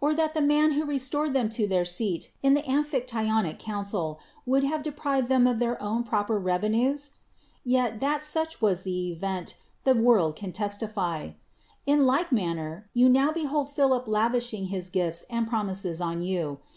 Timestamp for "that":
0.14-0.34, 8.00-8.22